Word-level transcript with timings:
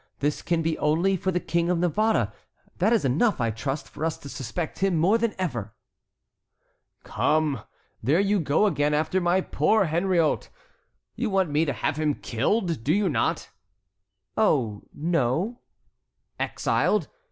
This 0.17 0.41
can 0.41 0.63
be 0.63 0.79
only 0.79 1.15
for 1.15 1.29
the 1.29 1.39
King 1.39 1.69
of 1.69 1.77
Navarre. 1.77 2.33
That 2.79 2.91
is 2.91 3.05
enough, 3.05 3.39
I 3.39 3.51
trust, 3.51 3.87
for 3.87 4.03
us 4.03 4.17
to 4.17 4.29
suspect 4.29 4.79
him 4.79 4.95
more 4.95 5.19
than 5.19 5.35
ever." 5.37 5.75
"Come, 7.03 7.61
there 8.01 8.19
you 8.19 8.39
go 8.39 8.65
again 8.65 8.95
after 8.95 9.21
my 9.21 9.41
poor 9.41 9.85
Henriot! 9.85 10.49
You 11.15 11.29
want 11.29 11.51
me 11.51 11.65
to 11.65 11.73
have 11.73 11.97
him 11.97 12.15
killed; 12.15 12.83
do 12.83 12.95
you 12.95 13.09
not?" 13.09 13.51
"Oh, 14.35 14.81
no." 14.91 15.59
"Exiled? 16.39 17.07